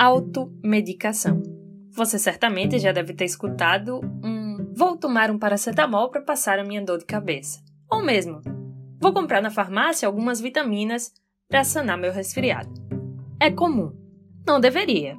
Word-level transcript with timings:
automedicação. 0.00 1.42
Você 1.90 2.18
certamente 2.18 2.78
já 2.78 2.90
deve 2.90 3.12
ter 3.12 3.26
escutado 3.26 4.00
um 4.24 4.72
vou 4.74 4.96
tomar 4.96 5.30
um 5.30 5.38
paracetamol 5.38 6.10
para 6.10 6.22
passar 6.22 6.58
a 6.58 6.64
minha 6.64 6.82
dor 6.82 6.96
de 6.96 7.04
cabeça. 7.04 7.60
Ou 7.90 8.02
mesmo, 8.02 8.40
vou 8.98 9.12
comprar 9.12 9.42
na 9.42 9.50
farmácia 9.50 10.06
algumas 10.06 10.40
vitaminas 10.40 11.12
para 11.50 11.64
sanar 11.64 11.98
meu 11.98 12.12
resfriado. 12.12 12.72
É 13.38 13.50
comum. 13.50 13.92
Não 14.46 14.58
deveria, 14.58 15.18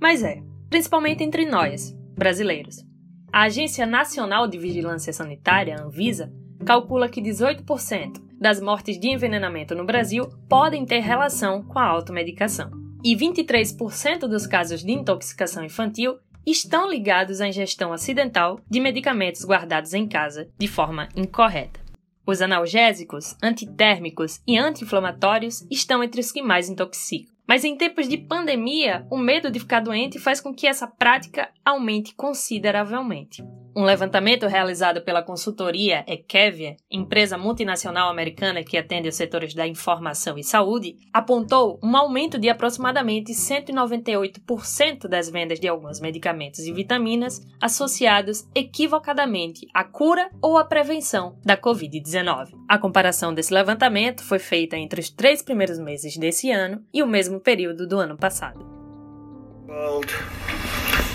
mas 0.00 0.24
é, 0.24 0.42
principalmente 0.68 1.22
entre 1.22 1.46
nós, 1.46 1.96
brasileiros. 2.16 2.84
A 3.32 3.42
Agência 3.42 3.86
Nacional 3.86 4.48
de 4.48 4.58
Vigilância 4.58 5.12
Sanitária, 5.12 5.80
Anvisa, 5.80 6.32
calcula 6.64 7.08
que 7.08 7.22
18% 7.22 8.20
das 8.40 8.60
mortes 8.60 8.98
de 8.98 9.08
envenenamento 9.08 9.72
no 9.76 9.84
Brasil 9.84 10.26
podem 10.48 10.84
ter 10.84 10.98
relação 10.98 11.62
com 11.62 11.78
a 11.78 11.86
automedicação. 11.86 12.85
E 13.08 13.14
23% 13.14 14.26
dos 14.26 14.48
casos 14.48 14.82
de 14.82 14.90
intoxicação 14.90 15.64
infantil 15.64 16.18
estão 16.44 16.90
ligados 16.90 17.40
à 17.40 17.46
ingestão 17.46 17.92
acidental 17.92 18.58
de 18.68 18.80
medicamentos 18.80 19.44
guardados 19.44 19.94
em 19.94 20.08
casa 20.08 20.50
de 20.58 20.66
forma 20.66 21.08
incorreta. 21.14 21.78
Os 22.26 22.42
analgésicos, 22.42 23.36
antitérmicos 23.40 24.40
e 24.44 24.58
anti-inflamatórios 24.58 25.64
estão 25.70 26.02
entre 26.02 26.20
os 26.20 26.32
que 26.32 26.42
mais 26.42 26.68
intoxicam. 26.68 27.32
Mas 27.46 27.64
em 27.64 27.76
tempos 27.76 28.08
de 28.08 28.16
pandemia, 28.16 29.06
o 29.10 29.16
medo 29.16 29.50
de 29.50 29.60
ficar 29.60 29.80
doente 29.80 30.18
faz 30.18 30.40
com 30.40 30.52
que 30.52 30.66
essa 30.66 30.86
prática 30.86 31.48
aumente 31.64 32.14
consideravelmente. 32.14 33.42
Um 33.78 33.84
levantamento 33.84 34.46
realizado 34.46 35.02
pela 35.02 35.22
consultoria 35.22 36.02
Ekevia, 36.08 36.76
empresa 36.90 37.36
multinacional 37.36 38.08
americana 38.08 38.64
que 38.64 38.78
atende 38.78 39.06
os 39.06 39.16
setores 39.16 39.52
da 39.52 39.66
informação 39.66 40.38
e 40.38 40.42
saúde, 40.42 40.96
apontou 41.12 41.78
um 41.84 41.94
aumento 41.94 42.38
de 42.38 42.48
aproximadamente 42.48 43.32
198% 43.34 45.06
das 45.06 45.28
vendas 45.28 45.60
de 45.60 45.68
alguns 45.68 46.00
medicamentos 46.00 46.60
e 46.60 46.72
vitaminas 46.72 47.46
associados 47.60 48.48
equivocadamente 48.54 49.68
à 49.74 49.84
cura 49.84 50.30
ou 50.40 50.56
à 50.56 50.64
prevenção 50.64 51.38
da 51.44 51.54
Covid-19. 51.54 52.54
A 52.66 52.78
comparação 52.78 53.34
desse 53.34 53.52
levantamento 53.52 54.24
foi 54.24 54.38
feita 54.38 54.78
entre 54.78 55.02
os 55.02 55.10
três 55.10 55.42
primeiros 55.42 55.78
meses 55.78 56.16
desse 56.16 56.50
ano 56.50 56.82
e 56.94 57.02
o 57.02 57.06
mesmo 57.06 57.35
período 57.40 57.86
do 57.86 57.98
ano 57.98 58.16
passado 58.16 58.76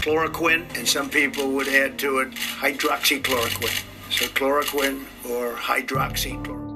chloroquine, 0.02 0.66
and 0.78 0.88
some 0.88 1.10
people 1.10 1.48
would 1.52 1.68
add 1.68 1.98
to 1.98 2.20
it 2.22 2.32
hydroxychloroquine. 2.60 3.84
So 4.10 4.26
chloroquine 4.30 5.06
or 5.30 5.56
hydroxychloroquine. 5.56 6.72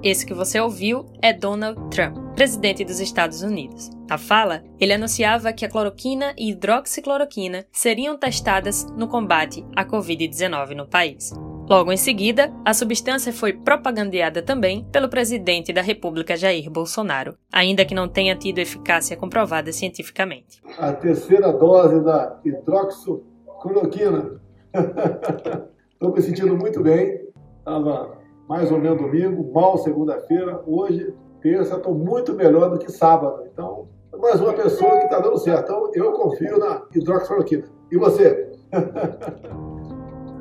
Esse 0.00 0.24
que 0.24 0.32
você 0.32 0.60
ouviu 0.60 1.06
é 1.20 1.32
Donald 1.32 1.90
Trump, 1.90 2.16
presidente 2.36 2.84
dos 2.84 3.00
Estados 3.00 3.42
Unidos. 3.42 3.90
Na 4.08 4.16
fala, 4.16 4.62
ele 4.78 4.92
anunciava 4.92 5.52
que 5.52 5.64
a 5.64 5.68
cloroquina 5.68 6.32
e 6.38 6.50
hidroxicloroquina 6.50 7.66
seriam 7.72 8.16
testadas 8.16 8.84
no 8.96 9.08
combate 9.08 9.66
à 9.74 9.84
Covid-19 9.84 10.76
no 10.76 10.86
país. 10.86 11.32
Logo 11.68 11.92
em 11.92 11.98
seguida, 11.98 12.50
a 12.64 12.72
substância 12.72 13.30
foi 13.30 13.52
propagandeada 13.52 14.40
também 14.40 14.88
pelo 14.90 15.06
presidente 15.06 15.70
da 15.70 15.82
República 15.82 16.34
Jair 16.34 16.70
Bolsonaro, 16.70 17.34
ainda 17.52 17.84
que 17.84 17.94
não 17.94 18.08
tenha 18.08 18.34
tido 18.34 18.58
eficácia 18.58 19.14
comprovada 19.18 19.70
cientificamente. 19.70 20.62
A 20.78 20.94
terceira 20.94 21.52
dose 21.52 22.02
da 22.02 22.40
hidroxicloroquina. 22.42 24.40
Estou 25.92 26.14
me 26.14 26.22
sentindo 26.22 26.56
muito 26.56 26.82
bem. 26.82 27.20
Estava 27.58 28.16
mais 28.48 28.72
ou 28.72 28.78
menos 28.78 29.02
domingo, 29.02 29.52
mal 29.52 29.76
segunda-feira. 29.76 30.62
Hoje, 30.66 31.12
terça, 31.42 31.76
estou 31.76 31.94
muito 31.94 32.32
melhor 32.32 32.70
do 32.70 32.78
que 32.78 32.90
sábado. 32.90 33.42
Então, 33.52 33.88
mais 34.18 34.40
uma 34.40 34.54
pessoa 34.54 34.96
que 35.00 35.04
está 35.04 35.20
dando 35.20 35.36
certo. 35.36 35.64
Então, 35.64 35.90
eu 35.92 36.12
confio 36.12 36.58
na 36.58 36.82
hidroxicloroquina. 36.94 37.64
E 37.92 37.98
você? 37.98 38.52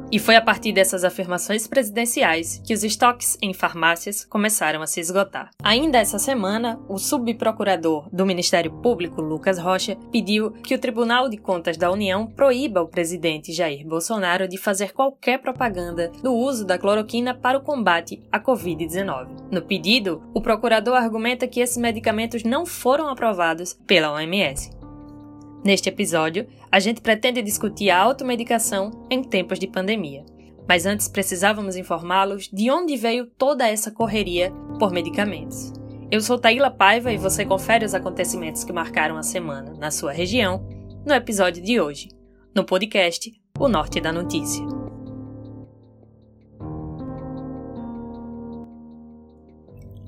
E 0.10 0.20
foi 0.20 0.38
a 0.38 0.42
partir 0.42 0.72
dessas 0.72 1.04
afirmações 1.04 1.68
presidenciais 1.68 2.62
que 2.66 2.74
os 2.74 2.82
estoques 2.82 3.38
em 3.42 3.54
farmácias 3.54 4.24
começaram 4.24 4.82
a 4.82 4.88
se 4.88 5.02
esgotar. 5.02 5.50
Ainda 5.62 5.98
essa 5.98 6.18
semana, 6.18 6.80
o 6.88 6.98
subprocurador 6.98 8.08
do 8.12 8.26
Ministério 8.26 8.72
Público, 8.72 9.22
Lucas 9.22 9.60
Rocha, 9.60 9.98
pediu 10.10 10.52
que 10.52 10.74
o 10.74 10.80
Tribunal 10.80 11.28
de 11.28 11.36
Contas 11.36 11.76
da 11.76 11.92
União 11.92 12.26
proíba 12.26 12.82
o 12.82 12.88
presidente 12.88 13.52
Jair 13.52 13.86
Bolsonaro 13.86 14.48
de 14.48 14.58
fazer 14.58 14.94
qualquer 14.94 15.40
propaganda 15.40 16.10
do 16.24 16.34
uso 16.34 16.66
da 16.66 16.78
cloroquina 16.78 17.34
para 17.34 17.58
o 17.58 17.62
combate 17.62 18.24
à 18.32 18.40
Covid-19. 18.40 19.28
No 19.52 19.62
pedido, 19.62 20.24
o 20.34 20.40
procurador 20.40 20.96
argumenta 20.96 21.48
que 21.48 21.60
esses 21.60 21.78
medicamentos 21.78 22.44
não 22.44 22.66
foram 22.66 23.10
aprovados 23.10 23.78
pela 23.86 24.14
OMS. 24.14 24.77
Neste 25.68 25.90
episódio, 25.90 26.48
a 26.72 26.80
gente 26.80 27.02
pretende 27.02 27.42
discutir 27.42 27.90
a 27.90 28.00
automedicação 28.00 29.06
em 29.12 29.22
tempos 29.22 29.60
de 29.60 29.68
pandemia. 29.68 30.26
Mas 30.66 30.86
antes 30.86 31.10
precisávamos 31.10 31.76
informá-los 31.76 32.48
de 32.48 32.72
onde 32.72 32.96
veio 32.96 33.26
toda 33.26 33.68
essa 33.68 33.92
correria 33.92 34.50
por 34.80 34.94
medicamentos. 34.94 35.74
Eu 36.10 36.22
sou 36.22 36.40
Taíla 36.40 36.72
Paiva 36.72 37.12
e 37.12 37.18
você 37.18 37.44
confere 37.44 37.84
os 37.84 37.94
acontecimentos 37.94 38.64
que 38.64 38.72
marcaram 38.72 39.18
a 39.18 39.24
semana 39.24 39.74
na 39.78 39.92
sua 39.92 40.14
região 40.14 40.66
no 41.06 41.14
episódio 41.14 41.62
de 41.62 41.82
hoje, 41.82 42.08
no 42.56 42.64
podcast 42.64 43.30
O 43.60 43.68
Norte 43.68 44.00
da 44.00 44.14
Notícia. 44.14 44.66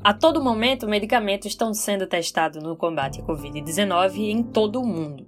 A 0.01 0.13
todo 0.13 0.41
momento, 0.41 0.87
medicamentos 0.87 1.47
estão 1.47 1.73
sendo 1.73 2.07
testados 2.07 2.63
no 2.63 2.77
combate 2.77 3.19
à 3.19 3.25
Covid-19 3.25 4.19
em 4.19 4.41
todo 4.41 4.79
o 4.79 4.87
mundo. 4.87 5.27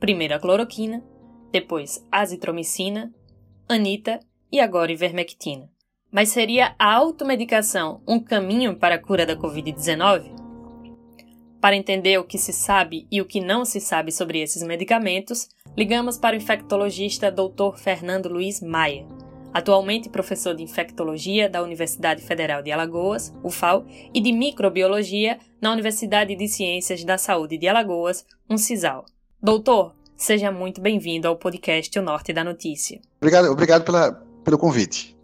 Primeiro 0.00 0.34
a 0.34 0.38
cloroquina, 0.38 1.04
depois 1.50 2.06
azitromicina, 2.10 3.12
anita 3.68 4.20
e 4.50 4.60
agora 4.60 4.92
ivermectina. 4.92 5.68
Mas 6.10 6.30
seria 6.30 6.74
a 6.78 6.94
automedicação 6.94 8.00
um 8.06 8.18
caminho 8.18 8.76
para 8.76 8.94
a 8.94 8.98
cura 8.98 9.26
da 9.26 9.36
Covid-19? 9.36 10.30
Para 11.60 11.76
entender 11.76 12.16
o 12.18 12.24
que 12.24 12.38
se 12.38 12.52
sabe 12.52 13.06
e 13.10 13.20
o 13.20 13.26
que 13.26 13.40
não 13.40 13.64
se 13.64 13.80
sabe 13.80 14.12
sobre 14.12 14.40
esses 14.40 14.62
medicamentos, 14.62 15.48
ligamos 15.76 16.16
para 16.16 16.34
o 16.34 16.38
infectologista 16.38 17.30
Dr. 17.30 17.76
Fernando 17.76 18.28
Luiz 18.28 18.62
Maia, 18.62 19.04
atualmente 19.52 20.08
professor 20.08 20.54
de 20.54 20.62
infectologia 20.62 21.48
da 21.48 21.62
Universidade 21.62 22.22
Federal 22.22 22.62
de 22.62 22.70
Alagoas, 22.70 23.34
UFAL, 23.42 23.84
e 24.14 24.20
de 24.20 24.30
microbiologia 24.32 25.38
na 25.60 25.72
Universidade 25.72 26.36
de 26.36 26.46
Ciências 26.46 27.02
da 27.04 27.18
Saúde 27.18 27.58
de 27.58 27.66
Alagoas, 27.66 28.24
UNCISAL. 28.48 29.04
Doutor, 29.40 29.94
seja 30.16 30.50
muito 30.50 30.80
bem-vindo 30.80 31.28
ao 31.28 31.36
podcast 31.36 31.96
O 31.96 32.02
Norte 32.02 32.32
da 32.32 32.42
Notícia. 32.42 33.00
Obrigado, 33.20 33.48
obrigado 33.52 33.84
pela, 33.84 34.12
pelo 34.42 34.58
convite. 34.58 35.16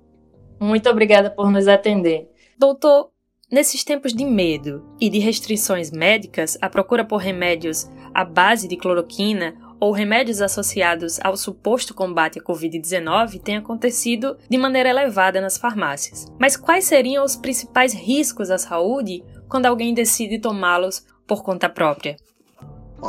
Muito 0.61 0.89
obrigada 0.89 1.33
por 1.33 1.51
nos 1.51 1.67
atender. 1.67 2.31
Doutor, 2.57 3.11
nesses 3.51 3.83
tempos 3.83 4.15
de 4.15 4.25
medo 4.25 4.89
e 5.01 5.11
de 5.11 5.19
restrições 5.19 5.91
médicas, 5.91 6.57
a 6.63 6.71
procura 6.71 7.05
por 7.05 7.17
remédios 7.17 7.91
à 8.15 8.25
base 8.25 8.69
de 8.69 8.77
cloroquina 8.77 9.57
ou 9.81 9.91
remédios 9.91 10.41
associados 10.41 11.19
ao 11.21 11.37
suposto 11.37 11.93
combate 11.93 12.39
à 12.39 12.43
Covid-19 12.43 13.43
tem 13.43 13.57
acontecido 13.57 14.39
de 14.49 14.57
maneira 14.57 14.91
elevada 14.91 15.41
nas 15.41 15.59
farmácias. 15.59 16.27
Mas 16.39 16.57
quais 16.57 16.85
seriam 16.85 17.25
os 17.25 17.35
principais 17.35 17.93
riscos 17.93 18.49
à 18.49 18.59
saúde 18.59 19.25
quando 19.49 19.67
alguém 19.67 19.93
decide 19.93 20.39
tomá-los 20.39 21.05
por 21.27 21.43
conta 21.43 21.69
própria? 21.69 22.17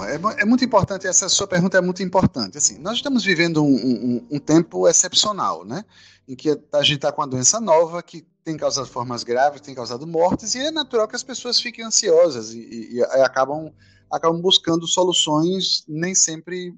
É, 0.04 0.42
é, 0.42 0.46
muito 0.46 0.66
importante, 0.66 1.08
essa 1.08 1.30
sua 1.30 1.48
pergunta 1.48 1.78
é 1.78 1.82
muito 1.82 2.04
importante. 2.04 2.58
Assim, 2.58 2.78
nós 2.80 2.98
estamos 2.98 3.24
vivendo 3.24 3.64
um, 3.64 3.76
um, 3.76 4.28
um 4.32 4.40
tempo 4.40 4.88
excepcional, 4.88 5.64
né? 5.64 5.86
Em 6.28 6.36
que 6.36 6.50
a 6.74 6.82
gente 6.82 6.98
está 6.98 7.12
com 7.12 7.22
uma 7.22 7.28
doença 7.28 7.62
nova 7.62 8.02
que 8.04 8.26
tem 8.44 8.58
causado 8.58 8.88
formas 8.88 9.24
graves, 9.24 9.62
tem 9.62 9.74
causado 9.74 10.06
mortes, 10.06 10.54
e 10.56 10.60
é 10.60 10.72
natural 10.72 11.08
que 11.08 11.16
as 11.16 11.24
pessoas 11.24 11.60
fiquem 11.60 11.86
ansiosas 11.86 12.54
e, 12.54 12.60
e, 12.60 12.96
e 12.98 13.04
acabam, 13.04 13.72
acabam 14.12 14.42
buscando 14.42 14.88
soluções 14.88 15.84
nem 15.88 16.14
sempre, 16.14 16.74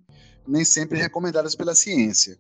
nem 0.47 0.63
sempre 0.63 0.99
recomendadas 0.99 1.55
pela 1.55 1.75
ciência. 1.75 2.37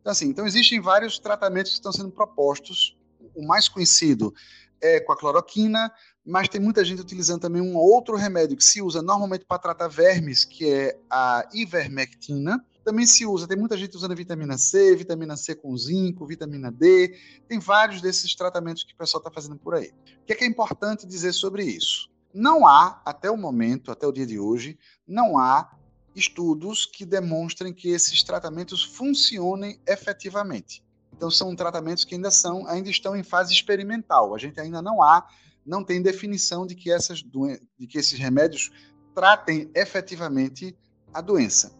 Então, 0.00 0.12
assim, 0.12 0.26
então 0.28 0.46
existem 0.46 0.80
vários 0.80 1.18
tratamentos 1.18 1.72
que 1.72 1.78
estão 1.78 1.92
sendo 1.92 2.10
propostos. 2.10 2.96
O 3.34 3.46
mais 3.46 3.68
conhecido 3.68 4.32
é 4.80 5.00
com 5.00 5.12
a 5.12 5.16
cloroquina, 5.16 5.92
mas 6.24 6.48
tem 6.48 6.60
muita 6.60 6.84
gente 6.84 7.00
utilizando 7.00 7.40
também 7.40 7.62
um 7.62 7.76
outro 7.76 8.16
remédio 8.16 8.56
que 8.56 8.64
se 8.64 8.82
usa 8.82 9.00
normalmente 9.00 9.44
para 9.44 9.58
tratar 9.58 9.88
vermes, 9.88 10.44
que 10.44 10.68
é 10.68 10.98
a 11.10 11.48
ivermectina. 11.52 12.64
Também 12.84 13.06
se 13.06 13.26
usa, 13.26 13.48
tem 13.48 13.58
muita 13.58 13.76
gente 13.76 13.96
usando 13.96 14.14
vitamina 14.14 14.56
C, 14.56 14.94
vitamina 14.94 15.36
C 15.36 15.54
com 15.54 15.76
zinco, 15.76 16.26
vitamina 16.26 16.70
D. 16.70 17.16
Tem 17.48 17.58
vários 17.58 18.00
desses 18.00 18.34
tratamentos 18.34 18.84
que 18.84 18.92
o 18.92 18.96
pessoal 18.96 19.20
está 19.20 19.30
fazendo 19.30 19.56
por 19.56 19.74
aí. 19.74 19.92
O 20.22 20.26
que 20.26 20.32
é, 20.32 20.36
que 20.36 20.44
é 20.44 20.46
importante 20.46 21.06
dizer 21.06 21.32
sobre 21.32 21.64
isso? 21.64 22.08
Não 22.32 22.66
há, 22.66 23.00
até 23.04 23.30
o 23.30 23.36
momento, 23.36 23.90
até 23.90 24.06
o 24.06 24.12
dia 24.12 24.26
de 24.26 24.38
hoje, 24.38 24.78
não 25.06 25.38
há 25.38 25.70
estudos 26.14 26.86
que 26.86 27.04
demonstrem 27.04 27.72
que 27.72 27.88
esses 27.88 28.22
tratamentos 28.22 28.82
funcionem 28.82 29.80
efetivamente. 29.86 30.82
Então 31.16 31.30
são 31.30 31.56
tratamentos 31.56 32.04
que 32.04 32.14
ainda 32.14 32.30
são, 32.30 32.66
ainda 32.66 32.90
estão 32.90 33.16
em 33.16 33.22
fase 33.22 33.52
experimental. 33.52 34.34
A 34.34 34.38
gente 34.38 34.60
ainda 34.60 34.82
não 34.82 35.02
há 35.02 35.26
não 35.66 35.82
tem 35.82 36.00
definição 36.00 36.64
de 36.64 36.74
que, 36.76 36.90
essas 36.90 37.18
de 37.18 37.86
que 37.88 37.98
esses 37.98 38.18
remédios 38.18 38.70
tratem 39.14 39.68
efetivamente 39.74 40.78
a 41.12 41.20
doença. 41.20 41.76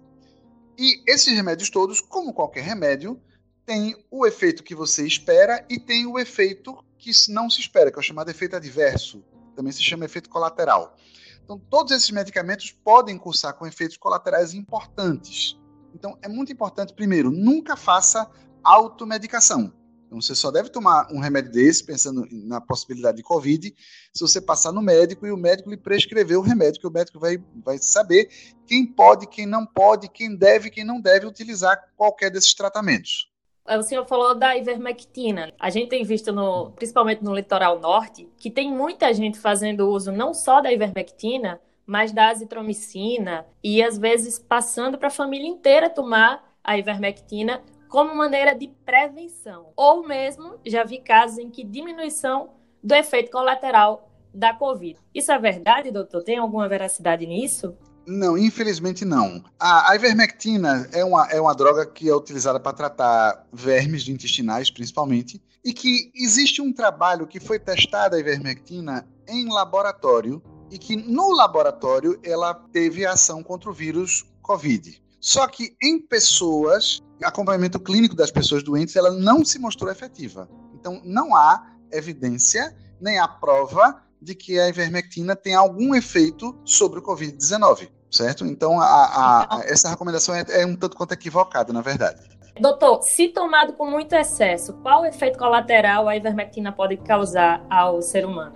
E 0.76 1.02
esses 1.06 1.32
remédios 1.32 1.70
todos, 1.70 2.00
como 2.00 2.34
qualquer 2.34 2.64
remédio, 2.64 3.20
tem 3.64 3.96
o 4.10 4.26
efeito 4.26 4.62
que 4.62 4.74
você 4.74 5.06
espera 5.06 5.64
e 5.70 5.78
tem 5.78 6.06
o 6.06 6.18
efeito 6.18 6.76
que 6.98 7.10
não 7.28 7.48
se 7.48 7.60
espera, 7.60 7.90
que 7.90 7.98
é 7.98 8.00
o 8.00 8.02
chamado 8.02 8.30
efeito 8.30 8.56
adverso, 8.56 9.24
também 9.54 9.72
se 9.72 9.82
chama 9.82 10.04
efeito 10.04 10.28
colateral. 10.28 10.96
Então, 11.44 11.58
todos 11.58 11.92
esses 11.92 12.10
medicamentos 12.10 12.72
podem 12.72 13.16
cursar 13.16 13.54
com 13.54 13.66
efeitos 13.66 13.96
colaterais 13.96 14.52
importantes. 14.52 15.56
Então, 15.94 16.18
é 16.20 16.28
muito 16.28 16.52
importante, 16.52 16.92
primeiro, 16.92 17.30
nunca 17.30 17.76
faça 17.76 18.28
automedicação. 18.66 19.72
Então, 20.06 20.20
você 20.20 20.34
só 20.34 20.50
deve 20.50 20.70
tomar 20.70 21.08
um 21.12 21.18
remédio 21.18 21.50
desse, 21.50 21.84
pensando 21.84 22.26
na 22.30 22.60
possibilidade 22.60 23.16
de 23.16 23.22
Covid, 23.22 23.74
se 24.12 24.20
você 24.20 24.40
passar 24.40 24.72
no 24.72 24.80
médico 24.80 25.26
e 25.26 25.32
o 25.32 25.36
médico 25.36 25.68
lhe 25.68 25.76
prescrever 25.76 26.38
o 26.38 26.42
remédio, 26.42 26.80
que 26.80 26.86
o 26.86 26.92
médico 26.92 27.18
vai, 27.18 27.42
vai 27.64 27.78
saber 27.78 28.28
quem 28.66 28.86
pode, 28.86 29.26
quem 29.26 29.46
não 29.46 29.66
pode, 29.66 30.08
quem 30.08 30.36
deve, 30.36 30.70
quem 30.70 30.84
não 30.84 31.00
deve 31.00 31.26
utilizar 31.26 31.76
qualquer 31.96 32.30
desses 32.30 32.54
tratamentos. 32.54 33.30
O 33.68 33.82
senhor 33.82 34.06
falou 34.06 34.32
da 34.32 34.56
ivermectina. 34.56 35.52
A 35.58 35.70
gente 35.70 35.88
tem 35.88 36.04
visto, 36.04 36.32
no, 36.32 36.70
principalmente 36.70 37.24
no 37.24 37.34
litoral 37.34 37.80
norte, 37.80 38.28
que 38.38 38.48
tem 38.48 38.72
muita 38.72 39.12
gente 39.12 39.40
fazendo 39.40 39.90
uso 39.90 40.12
não 40.12 40.32
só 40.32 40.60
da 40.60 40.72
ivermectina, 40.72 41.60
mas 41.84 42.12
da 42.12 42.28
azitromicina 42.28 43.44
e 43.62 43.82
às 43.82 43.98
vezes 43.98 44.38
passando 44.38 44.98
para 44.98 45.08
a 45.08 45.10
família 45.10 45.48
inteira 45.48 45.90
tomar 45.90 46.56
a 46.62 46.78
ivermectina 46.78 47.62
como 47.88 48.14
maneira 48.14 48.54
de 48.54 48.68
prevenção. 48.84 49.72
Ou 49.76 50.06
mesmo 50.06 50.58
já 50.64 50.84
vi 50.84 50.98
casos 51.00 51.38
em 51.38 51.50
que 51.50 51.64
diminuição 51.64 52.50
do 52.82 52.94
efeito 52.94 53.30
colateral 53.30 54.10
da 54.32 54.54
Covid. 54.54 54.98
Isso 55.14 55.32
é 55.32 55.38
verdade, 55.38 55.90
doutor? 55.90 56.22
Tem 56.22 56.38
alguma 56.38 56.68
veracidade 56.68 57.26
nisso? 57.26 57.76
Não, 58.06 58.38
infelizmente 58.38 59.04
não. 59.04 59.42
A, 59.58 59.94
ivermectina 59.96 60.88
é 60.92 61.04
uma, 61.04 61.26
é 61.28 61.40
uma 61.40 61.54
droga 61.54 61.84
que 61.84 62.08
é 62.08 62.14
utilizada 62.14 62.60
para 62.60 62.72
tratar 62.72 63.46
vermes 63.52 64.08
intestinais, 64.08 64.70
principalmente, 64.70 65.42
e 65.64 65.72
que 65.72 66.12
existe 66.14 66.62
um 66.62 66.72
trabalho 66.72 67.26
que 67.26 67.40
foi 67.40 67.58
testado 67.58 68.14
a 68.14 68.20
ivermectina 68.20 69.04
em 69.26 69.52
laboratório 69.52 70.40
e 70.70 70.78
que 70.78 70.94
no 70.94 71.32
laboratório 71.32 72.20
ela 72.22 72.54
teve 72.54 73.04
ação 73.04 73.42
contra 73.42 73.70
o 73.70 73.72
vírus 73.72 74.24
Covid. 74.40 75.02
Só 75.26 75.48
que 75.48 75.76
em 75.82 75.98
pessoas, 75.98 77.02
acompanhamento 77.20 77.80
clínico 77.80 78.14
das 78.14 78.30
pessoas 78.30 78.62
doentes, 78.62 78.94
ela 78.94 79.10
não 79.10 79.44
se 79.44 79.58
mostrou 79.58 79.90
efetiva. 79.90 80.48
Então 80.72 81.02
não 81.04 81.34
há 81.34 81.66
evidência 81.90 82.72
nem 83.00 83.18
a 83.18 83.26
prova 83.26 84.00
de 84.22 84.36
que 84.36 84.56
a 84.56 84.68
ivermectina 84.68 85.34
tem 85.34 85.52
algum 85.52 85.96
efeito 85.96 86.56
sobre 86.64 87.00
o 87.00 87.02
Covid-19 87.02 87.88
certo? 88.08 88.46
Então, 88.46 88.80
a, 88.80 88.86
a, 88.86 89.56
a, 89.56 89.64
essa 89.64 89.90
recomendação 89.90 90.34
é, 90.34 90.44
é, 90.48 90.64
um 90.64 90.74
tanto 90.74 90.96
quanto 90.96 91.12
equivocada, 91.12 91.70
na 91.70 91.82
verdade. 91.82 92.22
Doutor, 92.58 93.02
se 93.02 93.28
tomado 93.28 93.74
com 93.74 93.90
muito 93.90 94.14
excesso, 94.14 94.72
qual 94.74 95.04
efeito 95.04 95.38
colateral 95.38 96.08
a 96.08 96.16
ivermectina 96.16 96.72
pode 96.72 96.96
causar 96.98 97.66
ao 97.68 98.00
ser 98.00 98.24
humano? 98.24 98.54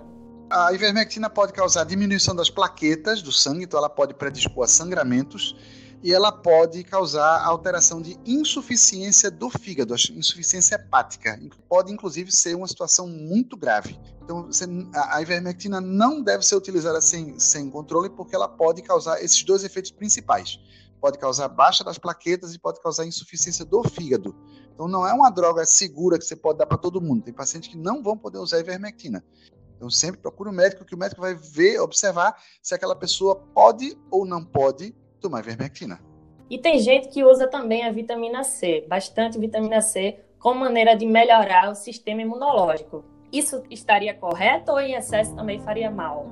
A 0.49 0.73
ivermectina 0.73 1.29
pode 1.29 1.53
causar 1.53 1.83
diminuição 1.83 2.33
das 2.33 2.49
plaquetas 2.49 3.21
do 3.21 3.31
sangue, 3.31 3.65
então 3.65 3.77
ela 3.77 3.89
pode 3.89 4.15
predispor 4.15 4.63
a 4.63 4.67
sangramentos 4.67 5.55
e 6.03 6.11
ela 6.11 6.31
pode 6.31 6.83
causar 6.83 7.43
alteração 7.45 8.01
de 8.01 8.17
insuficiência 8.25 9.29
do 9.29 9.49
fígado, 9.49 9.93
insuficiência 9.93 10.75
hepática. 10.75 11.39
Pode, 11.69 11.91
inclusive, 11.91 12.31
ser 12.31 12.55
uma 12.55 12.67
situação 12.67 13.07
muito 13.07 13.55
grave. 13.55 13.99
Então, 14.23 14.47
você, 14.47 14.65
a 14.93 15.21
ivermectina 15.21 15.79
não 15.79 16.21
deve 16.21 16.43
ser 16.43 16.55
utilizada 16.55 16.99
sem, 17.01 17.37
sem 17.37 17.69
controle, 17.69 18.09
porque 18.09 18.35
ela 18.35 18.47
pode 18.47 18.81
causar 18.81 19.21
esses 19.23 19.43
dois 19.43 19.63
efeitos 19.63 19.91
principais. 19.91 20.59
Pode 20.99 21.19
causar 21.19 21.47
baixa 21.49 21.83
das 21.83 21.99
plaquetas 21.99 22.53
e 22.55 22.59
pode 22.59 22.81
causar 22.81 23.05
insuficiência 23.05 23.63
do 23.63 23.83
fígado. 23.83 24.35
Então, 24.73 24.87
não 24.87 25.05
é 25.05 25.13
uma 25.13 25.29
droga 25.29 25.65
segura 25.65 26.17
que 26.17 26.25
você 26.25 26.35
pode 26.35 26.57
dar 26.57 26.65
para 26.65 26.77
todo 26.77 27.01
mundo. 27.01 27.23
Tem 27.23 27.33
pacientes 27.33 27.69
que 27.69 27.77
não 27.77 28.01
vão 28.01 28.17
poder 28.17 28.39
usar 28.39 28.59
ivermectina. 28.59 29.23
Então, 29.75 29.89
sempre 29.89 30.21
procure 30.21 30.49
o 30.49 30.51
um 30.51 30.55
médico, 30.55 30.85
que 30.85 30.95
o 30.95 30.97
médico 30.97 31.21
vai 31.21 31.35
ver, 31.35 31.79
observar 31.79 32.35
se 32.61 32.73
aquela 32.73 32.95
pessoa 32.95 33.35
pode 33.35 33.97
ou 34.09 34.25
não 34.25 34.43
pode 34.43 34.95
tomar 35.21 35.39
ivermectina. 35.39 35.99
E 36.49 36.57
tem 36.57 36.79
gente 36.79 37.07
que 37.07 37.23
usa 37.23 37.47
também 37.47 37.85
a 37.85 37.91
vitamina 37.91 38.43
C, 38.43 38.85
bastante 38.89 39.39
vitamina 39.39 39.79
C, 39.79 40.19
como 40.37 40.59
maneira 40.59 40.95
de 40.95 41.05
melhorar 41.05 41.69
o 41.69 41.75
sistema 41.75 42.21
imunológico. 42.21 43.05
Isso 43.31 43.63
estaria 43.69 44.13
correto 44.13 44.71
ou 44.71 44.79
em 44.81 44.95
excesso 44.95 45.33
também 45.33 45.61
faria 45.61 45.89
mal? 45.89 46.27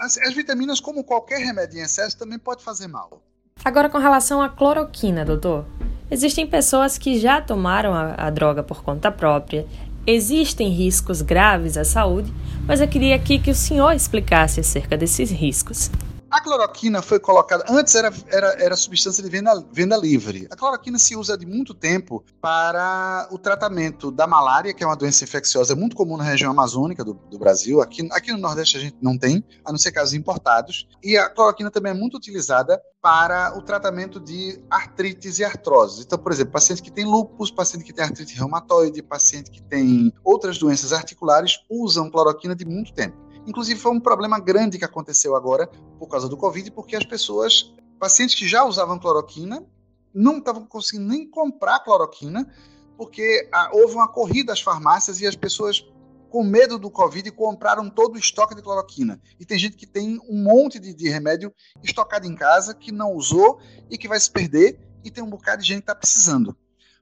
As, 0.00 0.18
as 0.18 0.34
vitaminas, 0.34 0.80
como 0.80 1.04
qualquer 1.04 1.38
remédio 1.38 1.78
em 1.78 1.82
excesso, 1.82 2.18
também 2.18 2.38
pode 2.38 2.64
fazer 2.64 2.88
mal. 2.88 3.22
Agora, 3.64 3.88
com 3.88 3.98
relação 3.98 4.42
à 4.42 4.48
cloroquina, 4.48 5.24
doutor. 5.24 5.64
Existem 6.10 6.46
pessoas 6.46 6.98
que 6.98 7.18
já 7.18 7.40
tomaram 7.40 7.94
a, 7.94 8.14
a 8.14 8.30
droga 8.30 8.62
por 8.62 8.82
conta 8.82 9.12
própria. 9.12 9.64
Existem 10.04 10.68
riscos 10.68 11.22
graves 11.22 11.76
à 11.76 11.84
saúde, 11.84 12.32
mas 12.66 12.80
eu 12.80 12.88
queria 12.88 13.14
aqui 13.14 13.38
que 13.38 13.50
o 13.50 13.54
senhor 13.54 13.92
explicasse 13.92 14.58
acerca 14.58 14.96
desses 14.96 15.30
riscos. 15.30 15.88
A 16.32 16.40
cloroquina 16.40 17.02
foi 17.02 17.20
colocada. 17.20 17.62
Antes 17.68 17.94
era, 17.94 18.10
era, 18.28 18.46
era 18.54 18.74
substância 18.74 19.22
de 19.22 19.28
venda, 19.28 19.52
venda 19.70 19.98
livre. 19.98 20.48
A 20.50 20.56
cloroquina 20.56 20.98
se 20.98 21.14
usa 21.14 21.36
de 21.36 21.44
muito 21.44 21.74
tempo 21.74 22.24
para 22.40 23.28
o 23.30 23.36
tratamento 23.36 24.10
da 24.10 24.26
malária, 24.26 24.72
que 24.72 24.82
é 24.82 24.86
uma 24.86 24.96
doença 24.96 25.24
infecciosa 25.24 25.76
muito 25.76 25.94
comum 25.94 26.16
na 26.16 26.24
região 26.24 26.50
amazônica 26.50 27.04
do, 27.04 27.12
do 27.12 27.38
Brasil. 27.38 27.82
Aqui, 27.82 28.08
aqui 28.10 28.32
no 28.32 28.38
Nordeste 28.38 28.78
a 28.78 28.80
gente 28.80 28.96
não 29.02 29.18
tem, 29.18 29.44
a 29.62 29.70
não 29.70 29.78
ser 29.78 29.92
casos 29.92 30.14
importados. 30.14 30.88
E 31.02 31.18
a 31.18 31.28
cloroquina 31.28 31.70
também 31.70 31.92
é 31.92 31.94
muito 31.94 32.16
utilizada 32.16 32.80
para 33.02 33.54
o 33.58 33.60
tratamento 33.60 34.18
de 34.18 34.58
artrites 34.70 35.38
e 35.38 35.44
artroses. 35.44 36.06
Então, 36.06 36.18
por 36.18 36.32
exemplo, 36.32 36.52
paciente 36.54 36.80
que 36.80 36.90
tem 36.90 37.04
lúpus, 37.04 37.50
paciente 37.50 37.84
que 37.84 37.92
tem 37.92 38.06
artrite 38.06 38.34
reumatoide, 38.34 39.02
paciente 39.02 39.50
que 39.50 39.62
tem 39.62 40.10
outras 40.24 40.56
doenças 40.56 40.94
articulares 40.94 41.58
usam 41.68 42.10
cloroquina 42.10 42.56
de 42.56 42.64
muito 42.64 42.94
tempo. 42.94 43.21
Inclusive, 43.46 43.78
foi 43.80 43.92
um 43.92 44.00
problema 44.00 44.38
grande 44.38 44.78
que 44.78 44.84
aconteceu 44.84 45.34
agora 45.34 45.66
por 45.98 46.06
causa 46.08 46.28
do 46.28 46.36
Covid, 46.36 46.70
porque 46.70 46.94
as 46.94 47.04
pessoas, 47.04 47.74
pacientes 47.98 48.36
que 48.36 48.46
já 48.46 48.64
usavam 48.64 48.98
cloroquina, 48.98 49.66
não 50.14 50.38
estavam 50.38 50.66
conseguindo 50.66 51.08
nem 51.08 51.28
comprar 51.28 51.80
cloroquina, 51.80 52.48
porque 52.96 53.48
ah, 53.52 53.70
houve 53.72 53.94
uma 53.94 54.08
corrida 54.08 54.52
às 54.52 54.60
farmácias 54.60 55.20
e 55.20 55.26
as 55.26 55.34
pessoas, 55.34 55.84
com 56.30 56.44
medo 56.44 56.78
do 56.78 56.90
Covid, 56.90 57.30
compraram 57.32 57.90
todo 57.90 58.14
o 58.14 58.18
estoque 58.18 58.54
de 58.54 58.62
cloroquina. 58.62 59.20
E 59.40 59.44
tem 59.44 59.58
gente 59.58 59.76
que 59.76 59.86
tem 59.86 60.20
um 60.28 60.42
monte 60.42 60.78
de, 60.78 60.94
de 60.94 61.08
remédio 61.08 61.52
estocado 61.82 62.26
em 62.26 62.36
casa, 62.36 62.74
que 62.74 62.92
não 62.92 63.12
usou 63.12 63.58
e 63.90 63.98
que 63.98 64.06
vai 64.06 64.20
se 64.20 64.30
perder, 64.30 64.78
e 65.04 65.10
tem 65.10 65.24
um 65.24 65.30
bocado 65.30 65.62
de 65.62 65.68
gente 65.68 65.78
que 65.78 65.84
está 65.84 65.94
precisando. 65.94 66.56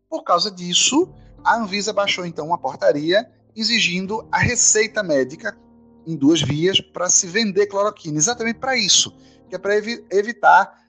Por 0.08 0.22
causa 0.24 0.50
disso, 0.50 1.12
a 1.44 1.56
Anvisa 1.56 1.92
baixou 1.92 2.24
então 2.24 2.46
uma 2.46 2.58
portaria 2.58 3.30
exigindo 3.54 4.26
a 4.32 4.38
receita 4.38 5.02
médica 5.02 5.56
em 6.06 6.16
duas 6.16 6.42
vias 6.42 6.80
para 6.80 7.08
se 7.08 7.26
vender 7.26 7.66
cloroquina, 7.66 8.16
exatamente 8.16 8.58
para 8.58 8.76
isso, 8.76 9.14
que 9.48 9.56
é 9.56 9.58
para 9.58 9.76
evi 9.76 10.04
evitar 10.10 10.80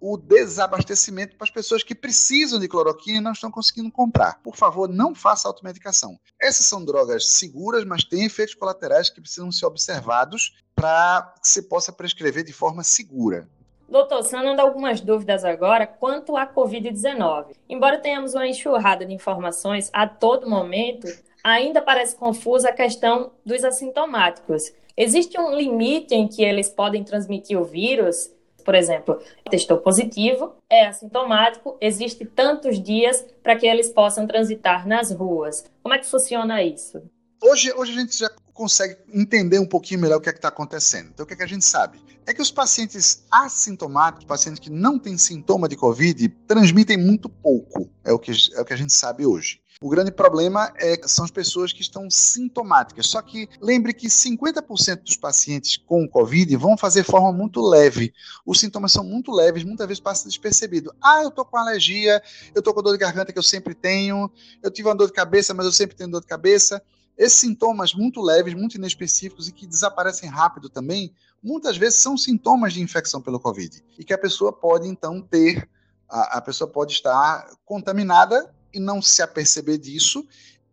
o 0.00 0.16
desabastecimento 0.16 1.36
para 1.36 1.44
as 1.44 1.50
pessoas 1.50 1.82
que 1.82 1.94
precisam 1.94 2.60
de 2.60 2.68
cloroquina 2.68 3.18
e 3.18 3.20
não 3.20 3.32
estão 3.32 3.50
conseguindo 3.50 3.90
comprar. 3.90 4.40
Por 4.42 4.56
favor, 4.56 4.88
não 4.88 5.14
faça 5.14 5.48
automedicação. 5.48 6.18
Essas 6.40 6.66
são 6.66 6.84
drogas 6.84 7.28
seguras, 7.28 7.84
mas 7.84 8.04
têm 8.04 8.24
efeitos 8.24 8.54
colaterais 8.54 9.10
que 9.10 9.20
precisam 9.20 9.50
ser 9.50 9.66
observados 9.66 10.56
para 10.74 11.34
que 11.42 11.48
se 11.48 11.62
possa 11.62 11.92
prescrever 11.92 12.44
de 12.44 12.52
forma 12.52 12.84
segura. 12.84 13.48
Doutor, 13.88 14.22
sanando 14.22 14.60
algumas 14.60 15.00
dúvidas 15.00 15.44
agora 15.44 15.86
quanto 15.86 16.36
à 16.36 16.46
Covid-19. 16.46 17.56
Embora 17.68 17.98
tenhamos 17.98 18.34
uma 18.34 18.46
enxurrada 18.46 19.04
de 19.04 19.14
informações 19.14 19.90
a 19.94 20.06
todo 20.06 20.48
momento, 20.48 21.08
ainda 21.42 21.80
parece 21.80 22.16
confusa 22.16 22.68
a 22.68 22.72
questão 22.72 23.32
dos 23.44 23.64
assintomáticos. 23.64 24.72
Existe 24.96 25.38
um 25.38 25.54
limite 25.54 26.14
em 26.14 26.26
que 26.26 26.42
eles 26.42 26.68
podem 26.68 27.04
transmitir 27.04 27.58
o 27.58 27.64
vírus? 27.64 28.30
Por 28.64 28.74
exemplo, 28.74 29.18
testou 29.48 29.78
positivo, 29.78 30.56
é 30.68 30.86
assintomático, 30.86 31.78
existe 31.80 32.26
tantos 32.26 32.82
dias 32.82 33.24
para 33.42 33.56
que 33.56 33.66
eles 33.66 33.88
possam 33.88 34.26
transitar 34.26 34.86
nas 34.86 35.10
ruas. 35.10 35.64
Como 35.82 35.94
é 35.94 35.98
que 35.98 36.06
funciona 36.06 36.62
isso? 36.62 37.00
Hoje, 37.42 37.72
hoje 37.72 37.92
a 37.92 38.00
gente 38.00 38.18
já 38.18 38.30
consegue 38.52 38.96
entender 39.14 39.60
um 39.60 39.66
pouquinho 39.66 40.00
melhor 40.00 40.16
o 40.16 40.20
que 40.20 40.28
é 40.28 40.32
está 40.32 40.48
acontecendo. 40.48 41.10
Então, 41.14 41.24
o 41.24 41.26
que, 41.26 41.34
é 41.34 41.36
que 41.36 41.44
a 41.44 41.46
gente 41.46 41.64
sabe? 41.64 42.00
É 42.26 42.34
que 42.34 42.42
os 42.42 42.50
pacientes 42.50 43.24
assintomáticos, 43.30 44.26
pacientes 44.26 44.58
que 44.58 44.68
não 44.68 44.98
têm 44.98 45.16
sintoma 45.16 45.68
de 45.68 45.76
Covid, 45.76 46.28
transmitem 46.46 46.98
muito 46.98 47.28
pouco. 47.28 47.88
É 48.04 48.12
o 48.12 48.18
que, 48.18 48.32
é 48.54 48.60
o 48.60 48.64
que 48.64 48.72
a 48.72 48.76
gente 48.76 48.92
sabe 48.92 49.24
hoje. 49.24 49.60
O 49.80 49.88
grande 49.88 50.10
problema 50.10 50.72
é, 50.76 50.98
são 51.06 51.24
as 51.24 51.30
pessoas 51.30 51.72
que 51.72 51.82
estão 51.82 52.10
sintomáticas. 52.10 53.06
Só 53.06 53.22
que 53.22 53.48
lembre 53.60 53.94
que 53.94 54.08
50% 54.08 55.04
dos 55.04 55.16
pacientes 55.16 55.76
com 55.76 56.08
Covid 56.08 56.56
vão 56.56 56.76
fazer 56.76 57.04
forma 57.04 57.32
muito 57.32 57.60
leve. 57.60 58.12
Os 58.44 58.58
sintomas 58.58 58.90
são 58.90 59.04
muito 59.04 59.30
leves, 59.30 59.62
muitas 59.62 59.86
vezes 59.86 60.00
passa 60.00 60.26
despercebido. 60.26 60.92
Ah, 61.00 61.22
eu 61.22 61.30
tô 61.30 61.44
com 61.44 61.56
alergia, 61.56 62.20
eu 62.56 62.60
tô 62.60 62.74
com 62.74 62.82
dor 62.82 62.90
de 62.90 62.98
garganta 62.98 63.32
que 63.32 63.38
eu 63.38 63.42
sempre 63.42 63.72
tenho, 63.72 64.28
eu 64.60 64.68
tive 64.68 64.88
uma 64.88 64.96
dor 64.96 65.06
de 65.06 65.12
cabeça, 65.12 65.54
mas 65.54 65.64
eu 65.64 65.72
sempre 65.72 65.94
tenho 65.94 66.10
dor 66.10 66.22
de 66.22 66.26
cabeça. 66.26 66.82
Esses 67.16 67.38
sintomas 67.38 67.94
muito 67.94 68.20
leves, 68.20 68.54
muito 68.54 68.76
inespecíficos 68.76 69.46
e 69.46 69.52
que 69.52 69.64
desaparecem 69.64 70.28
rápido 70.28 70.68
também, 70.68 71.14
muitas 71.40 71.76
vezes 71.76 72.00
são 72.00 72.16
sintomas 72.16 72.72
de 72.72 72.82
infecção 72.82 73.22
pelo 73.22 73.38
Covid 73.38 73.84
e 73.96 74.04
que 74.04 74.12
a 74.12 74.18
pessoa 74.18 74.52
pode 74.52 74.88
então 74.88 75.22
ter, 75.22 75.68
a, 76.08 76.38
a 76.38 76.40
pessoa 76.40 76.68
pode 76.68 76.94
estar 76.94 77.48
contaminada 77.64 78.52
e 78.72 78.80
não 78.80 79.00
se 79.00 79.22
aperceber 79.22 79.78
disso 79.78 80.26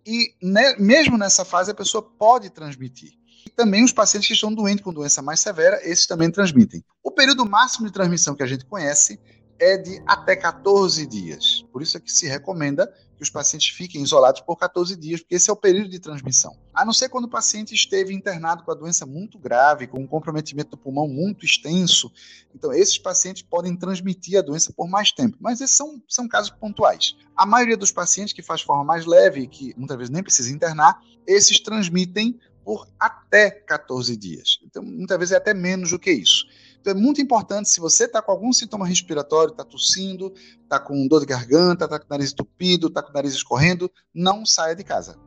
e 0.05 0.35
mesmo 0.77 1.17
nessa 1.17 1.43
fase 1.43 1.71
a 1.71 1.75
pessoa 1.75 2.01
pode 2.01 2.49
transmitir. 2.49 3.13
E 3.45 3.49
também 3.49 3.83
os 3.83 3.91
pacientes 3.91 4.27
que 4.27 4.33
estão 4.33 4.53
doentes 4.53 4.83
com 4.83 4.93
doença 4.93 5.21
mais 5.21 5.39
severa, 5.39 5.79
esses 5.83 6.05
também 6.05 6.29
transmitem. 6.29 6.83
O 7.03 7.11
período 7.11 7.45
máximo 7.45 7.87
de 7.87 7.93
transmissão 7.93 8.35
que 8.35 8.43
a 8.43 8.47
gente 8.47 8.65
conhece 8.65 9.19
é 9.57 9.77
de 9.77 10.01
até 10.05 10.35
14 10.35 11.05
dias. 11.07 11.63
Por 11.71 11.81
isso 11.81 11.97
é 11.97 11.99
que 11.99 12.11
se 12.11 12.27
recomenda 12.27 12.91
que 13.15 13.23
os 13.23 13.29
pacientes 13.29 13.69
fiquem 13.69 14.01
isolados 14.01 14.41
por 14.41 14.57
14 14.57 14.95
dias, 14.95 15.21
porque 15.21 15.35
esse 15.35 15.49
é 15.49 15.53
o 15.53 15.55
período 15.55 15.89
de 15.89 15.99
transmissão. 15.99 16.57
A 16.73 16.83
não 16.83 16.93
ser 16.93 17.09
quando 17.09 17.25
o 17.25 17.29
paciente 17.29 17.73
esteve 17.73 18.13
internado 18.13 18.63
com 18.63 18.71
a 18.71 18.75
doença 18.75 19.05
muito 19.05 19.39
grave, 19.39 19.87
com 19.87 19.99
um 19.99 20.07
comprometimento 20.07 20.71
do 20.71 20.77
pulmão 20.77 21.07
muito 21.07 21.45
extenso. 21.45 22.11
Então, 22.53 22.73
esses 22.73 22.97
pacientes 22.97 23.41
podem 23.41 23.75
transmitir 23.75 24.37
a 24.37 24.41
doença 24.41 24.73
por 24.73 24.87
mais 24.87 25.11
tempo, 25.11 25.37
mas 25.39 25.61
esses 25.61 25.75
são, 25.75 26.01
são 26.07 26.27
casos 26.27 26.51
pontuais. 26.51 27.15
A 27.35 27.45
maioria 27.45 27.77
dos 27.77 27.91
pacientes 27.91 28.33
que 28.33 28.41
faz 28.41 28.61
forma 28.61 28.83
mais 28.83 29.05
leve, 29.05 29.47
que 29.47 29.73
muitas 29.77 29.97
vezes 29.97 30.11
nem 30.11 30.23
precisa 30.23 30.51
internar, 30.51 31.01
esses 31.25 31.59
transmitem 31.59 32.39
por 32.65 32.87
até 32.99 33.51
14 33.51 34.17
dias. 34.17 34.59
Então, 34.65 34.83
muitas 34.83 35.17
vezes 35.19 35.31
é 35.33 35.37
até 35.37 35.53
menos 35.53 35.91
do 35.91 35.99
que 35.99 36.11
isso. 36.11 36.45
É 36.85 36.93
muito 36.93 37.21
importante, 37.21 37.69
se 37.69 37.79
você 37.79 38.05
está 38.05 38.21
com 38.21 38.31
algum 38.31 38.53
sintoma 38.53 38.85
respiratório, 38.87 39.51
está 39.51 39.63
tossindo, 39.63 40.33
está 40.61 40.79
com 40.79 41.07
dor 41.07 41.21
de 41.21 41.25
garganta, 41.25 41.85
está 41.85 41.99
com 41.99 42.05
o 42.05 42.09
nariz 42.09 42.31
entupido, 42.31 42.87
está 42.87 43.01
com 43.01 43.09
o 43.09 43.13
nariz 43.13 43.33
escorrendo, 43.33 43.91
não 44.13 44.45
saia 44.45 44.75
de 44.75 44.83
casa. 44.83 45.17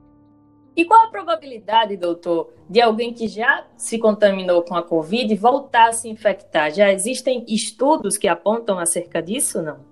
E 0.76 0.84
qual 0.84 1.06
a 1.06 1.10
probabilidade, 1.10 1.96
doutor, 1.96 2.52
de 2.70 2.80
alguém 2.80 3.12
que 3.12 3.26
já 3.26 3.66
se 3.76 3.98
contaminou 3.98 4.62
com 4.62 4.76
a 4.76 4.82
Covid 4.82 5.34
voltar 5.34 5.88
a 5.88 5.92
se 5.92 6.08
infectar? 6.08 6.72
Já 6.72 6.92
existem 6.92 7.44
estudos 7.48 8.16
que 8.16 8.28
apontam 8.28 8.78
acerca 8.78 9.20
disso, 9.20 9.60
não? 9.60 9.84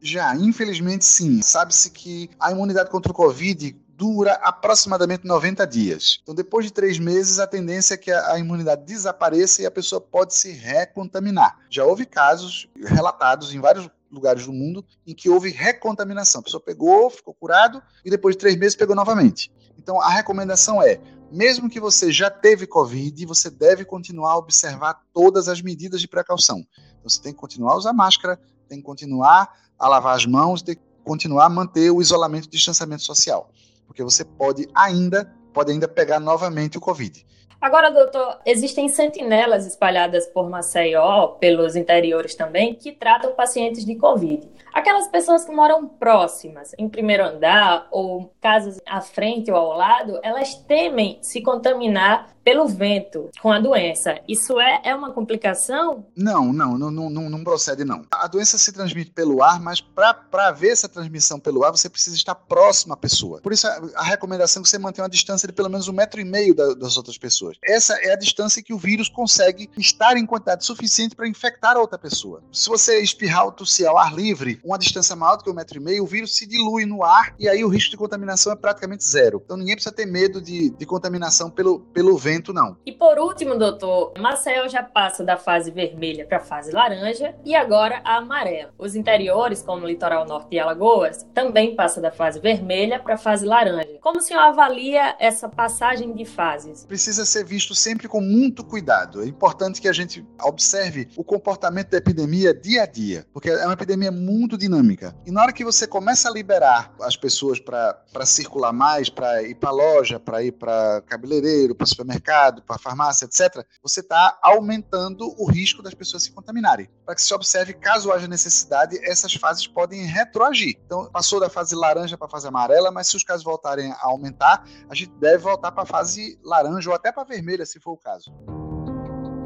Já, 0.00 0.36
infelizmente 0.36 1.04
sim. 1.04 1.42
Sabe-se 1.42 1.90
que 1.90 2.30
a 2.38 2.52
imunidade 2.52 2.90
contra 2.90 3.10
o 3.10 3.14
Covid 3.14 3.76
dura 4.00 4.32
aproximadamente 4.42 5.26
90 5.26 5.66
dias. 5.66 6.20
Então, 6.22 6.34
depois 6.34 6.64
de 6.64 6.72
três 6.72 6.98
meses, 6.98 7.38
a 7.38 7.46
tendência 7.46 7.92
é 7.92 7.96
que 7.98 8.10
a, 8.10 8.38
imunidade 8.38 8.82
desapareça 8.86 9.60
e 9.60 9.66
a 9.66 9.70
pessoa 9.70 10.00
pode 10.00 10.34
se 10.34 10.52
recontaminar. 10.52 11.58
Já 11.68 11.84
houve 11.84 12.06
casos 12.06 12.66
relatados 12.82 13.52
em 13.54 13.60
vários 13.60 13.90
lugares 14.10 14.46
do 14.46 14.54
mundo 14.54 14.82
em 15.06 15.14
que 15.14 15.28
houve 15.28 15.50
recontaminação. 15.50 16.40
A 16.40 16.44
pessoa 16.44 16.62
pegou, 16.62 17.10
ficou 17.10 17.34
curado 17.34 17.82
e 18.02 18.08
depois 18.08 18.34
de 18.34 18.38
três 18.38 18.56
meses 18.56 18.74
pegou 18.74 18.96
novamente. 18.96 19.52
Então, 19.78 20.00
a 20.00 20.08
recomendação 20.08 20.82
é 20.82 20.98
mesmo 21.30 21.68
que 21.68 21.78
você 21.78 22.10
já 22.10 22.30
teve 22.30 22.66
Covid, 22.66 23.26
você 23.26 23.50
deve 23.50 23.84
continuar 23.84 24.32
a 24.32 24.38
observar 24.38 24.98
todas 25.12 25.46
as 25.46 25.60
medidas 25.60 26.00
de 26.00 26.08
precaução. 26.08 26.66
Então, 26.98 27.10
você 27.10 27.20
tem 27.20 27.34
que 27.34 27.38
continuar 27.38 27.74
a 27.74 27.76
usar 27.76 27.92
máscara, 27.92 28.40
tem 28.66 28.78
que 28.78 28.84
continuar 28.84 29.52
a 29.78 29.88
lavar 29.88 30.16
as 30.16 30.24
mãos, 30.24 30.62
tem 30.62 30.74
que 30.74 30.82
continuar 31.04 31.44
a 31.44 31.50
manter 31.50 31.90
o 31.90 32.00
isolamento 32.00 32.46
e 32.46 32.50
distanciamento 32.50 33.02
social 33.02 33.50
porque 33.90 34.04
você 34.04 34.24
pode 34.24 34.68
ainda, 34.72 35.34
pode 35.52 35.72
ainda 35.72 35.88
pegar 35.88 36.20
novamente 36.20 36.78
o 36.78 36.80
Covid. 36.80 37.26
Agora, 37.60 37.90
doutor, 37.90 38.38
existem 38.46 38.88
sentinelas 38.88 39.66
espalhadas 39.66 40.28
por 40.28 40.48
Maceió, 40.48 41.26
pelos 41.40 41.74
interiores 41.74 42.36
também, 42.36 42.72
que 42.76 42.92
tratam 42.92 43.34
pacientes 43.34 43.84
de 43.84 43.96
Covid. 43.96 44.48
Aquelas 44.72 45.08
pessoas 45.08 45.44
que 45.44 45.50
moram 45.50 45.88
próximas, 45.88 46.72
em 46.78 46.88
primeiro 46.88 47.24
andar 47.24 47.88
ou 47.90 48.32
casas 48.40 48.80
à 48.86 49.00
frente 49.00 49.50
ou 49.50 49.56
ao 49.56 49.76
lado, 49.76 50.20
elas 50.22 50.54
temem 50.54 51.18
se 51.20 51.42
contaminar 51.42 52.28
pelo 52.44 52.66
vento 52.66 53.30
com 53.42 53.52
a 53.52 53.58
doença. 53.58 54.18
Isso 54.26 54.58
é, 54.60 54.80
é 54.84 54.94
uma 54.94 55.12
complicação? 55.12 56.06
Não, 56.16 56.52
não, 56.52 56.78
não, 56.78 56.90
não, 56.90 57.30
não 57.30 57.44
procede 57.44 57.84
não. 57.84 58.04
A 58.10 58.26
doença 58.26 58.58
se 58.58 58.72
transmite 58.72 59.10
pelo 59.10 59.42
ar, 59.42 59.60
mas 59.60 59.80
para 59.80 60.48
haver 60.48 60.72
essa 60.72 60.88
transmissão 60.88 61.38
pelo 61.38 61.64
ar, 61.64 61.70
você 61.70 61.88
precisa 61.88 62.16
estar 62.16 62.34
próximo 62.34 62.94
à 62.94 62.96
pessoa. 62.96 63.40
Por 63.40 63.52
isso 63.52 63.66
a, 63.66 63.80
a 63.96 64.02
recomendação 64.02 64.60
é 64.60 64.62
que 64.62 64.68
você 64.68 64.78
mantenha 64.78 65.04
uma 65.04 65.10
distância 65.10 65.46
de 65.46 65.52
pelo 65.52 65.68
menos 65.68 65.88
um 65.88 65.92
metro 65.92 66.20
e 66.20 66.24
meio 66.24 66.54
da, 66.54 66.74
das 66.74 66.96
outras 66.96 67.18
pessoas. 67.18 67.56
Essa 67.62 67.94
é 68.02 68.12
a 68.12 68.16
distância 68.16 68.62
que 68.62 68.72
o 68.72 68.78
vírus 68.78 69.08
consegue 69.08 69.68
estar 69.76 70.16
em 70.16 70.26
quantidade 70.26 70.64
suficiente 70.64 71.14
para 71.14 71.28
infectar 71.28 71.76
a 71.76 71.80
outra 71.80 71.98
pessoa. 71.98 72.42
Se 72.52 72.68
você 72.68 73.00
espirrar 73.00 73.44
ou 73.44 73.52
tossir 73.52 73.86
ao 73.86 73.98
ar 73.98 74.14
livre, 74.14 74.60
uma 74.64 74.78
distância 74.78 75.14
maior 75.14 75.36
do 75.36 75.44
que 75.44 75.50
um 75.50 75.54
metro 75.54 75.78
e 75.78 75.80
meio, 75.80 76.04
o 76.04 76.06
vírus 76.06 76.36
se 76.36 76.46
dilui 76.46 76.86
no 76.86 77.04
ar 77.04 77.34
e 77.38 77.48
aí 77.48 77.62
o 77.64 77.68
risco 77.68 77.90
de 77.90 77.96
contaminação 77.96 78.52
é 78.52 78.56
praticamente 78.56 79.04
zero. 79.04 79.40
Então 79.44 79.56
ninguém 79.56 79.74
precisa 79.74 79.94
ter 79.94 80.06
medo 80.06 80.40
de, 80.40 80.70
de 80.70 80.86
contaminação 80.86 81.50
pelo, 81.50 81.80
pelo 81.80 82.16
vento 82.16 82.29
não. 82.52 82.76
E 82.86 82.92
por 82.92 83.18
último, 83.18 83.56
doutor, 83.56 84.12
Maceió 84.18 84.68
já 84.68 84.82
passa 84.82 85.24
da 85.24 85.36
fase 85.36 85.70
vermelha 85.70 86.26
para 86.26 86.38
a 86.38 86.40
fase 86.40 86.72
laranja 86.72 87.34
e 87.44 87.54
agora 87.54 88.00
a 88.04 88.16
amarela. 88.16 88.72
Os 88.78 88.94
interiores, 88.94 89.62
como 89.62 89.84
o 89.84 89.88
litoral 89.88 90.26
norte 90.26 90.54
e 90.54 90.58
Alagoas, 90.58 91.26
também 91.34 91.74
passa 91.74 92.00
da 92.00 92.10
fase 92.10 92.40
vermelha 92.40 92.98
para 92.98 93.14
a 93.14 93.18
fase 93.18 93.44
laranja. 93.44 93.98
Como 94.00 94.18
o 94.18 94.22
senhor 94.22 94.40
avalia 94.40 95.16
essa 95.18 95.48
passagem 95.48 96.12
de 96.12 96.24
fases? 96.24 96.84
Precisa 96.84 97.24
ser 97.24 97.44
visto 97.44 97.74
sempre 97.74 98.08
com 98.08 98.20
muito 98.20 98.64
cuidado. 98.64 99.22
É 99.22 99.26
importante 99.26 99.80
que 99.80 99.88
a 99.88 99.92
gente 99.92 100.24
observe 100.42 101.08
o 101.16 101.24
comportamento 101.24 101.90
da 101.90 101.98
epidemia 101.98 102.54
dia 102.54 102.82
a 102.82 102.86
dia, 102.86 103.26
porque 103.32 103.50
é 103.50 103.64
uma 103.64 103.74
epidemia 103.74 104.10
muito 104.10 104.56
dinâmica. 104.56 105.14
E 105.26 105.30
na 105.30 105.42
hora 105.42 105.52
que 105.52 105.64
você 105.64 105.86
começa 105.86 106.28
a 106.28 106.32
liberar 106.32 106.94
as 107.00 107.16
pessoas 107.16 107.58
para 107.58 108.26
circular 108.26 108.72
mais, 108.72 109.08
para 109.08 109.42
ir 109.42 109.54
para 109.54 109.70
loja, 109.70 110.18
para 110.20 110.42
ir 110.42 110.52
para 110.52 111.02
cabeleireiro, 111.06 111.74
para 111.74 111.86
supermercado, 111.86 112.19
mercado, 112.20 112.62
para 112.62 112.76
a 112.76 112.78
farmácia, 112.78 113.24
etc., 113.24 113.64
você 113.82 114.00
está 114.00 114.38
aumentando 114.42 115.34
o 115.38 115.50
risco 115.50 115.82
das 115.82 115.94
pessoas 115.94 116.22
se 116.22 116.30
contaminarem. 116.30 116.88
Para 117.04 117.14
que 117.14 117.22
se 117.22 117.32
observe, 117.32 117.72
caso 117.72 118.12
haja 118.12 118.28
necessidade, 118.28 118.98
essas 119.02 119.32
fases 119.34 119.66
podem 119.66 120.04
retroagir. 120.04 120.78
Então, 120.84 121.10
passou 121.10 121.40
da 121.40 121.48
fase 121.48 121.74
laranja 121.74 122.16
para 122.16 122.26
a 122.26 122.30
fase 122.30 122.46
amarela, 122.46 122.90
mas 122.90 123.08
se 123.08 123.16
os 123.16 123.24
casos 123.24 123.42
voltarem 123.42 123.90
a 123.90 123.98
aumentar, 124.02 124.64
a 124.88 124.94
gente 124.94 125.10
deve 125.18 125.38
voltar 125.38 125.72
para 125.72 125.84
a 125.84 125.86
fase 125.86 126.38
laranja 126.44 126.90
ou 126.90 126.94
até 126.94 127.10
para 127.10 127.24
vermelha, 127.24 127.64
se 127.64 127.80
for 127.80 127.92
o 127.92 127.96
caso. 127.96 128.30